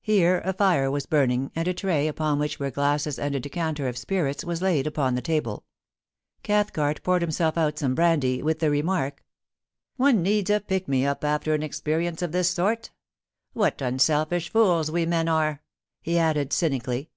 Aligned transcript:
Here 0.00 0.40
a 0.46 0.54
lire 0.58 0.90
was 0.90 1.04
burning, 1.04 1.50
and 1.54 1.68
a 1.68 1.74
tray, 1.74 2.08
upon 2.08 2.38
which 2.38 2.58
were 2.58 2.70
glasses 2.70 3.18
and 3.18 3.34
a 3.34 3.38
decanter 3.40 3.86
of 3.86 3.98
spirits, 3.98 4.42
was 4.42 4.62
laid 4.62 4.86
upon 4.86 5.14
the 5.14 5.20
tabl& 5.20 5.64
Cathcart 6.42 7.02
poured 7.02 7.20
himself 7.20 7.58
out 7.58 7.78
some 7.78 7.94
brandy, 7.94 8.42
with 8.42 8.60
the' 8.60 9.14
One 9.98 10.22
needs 10.22 10.48
a 10.48 10.60
pick 10.60 10.88
me 10.88 11.04
up 11.04 11.22
after 11.22 11.52
an 11.52 11.62
experience 11.62 12.22
of 12.22 12.32
this 12.32 12.48
sort 12.48 12.92
What 13.52 13.82
unselfish 13.82 14.48
fools 14.48 14.90
we 14.90 15.04
men 15.04 15.28
are!' 15.28 15.60
he 16.00 16.16
added 16.18 16.54
cynically. 16.54 17.10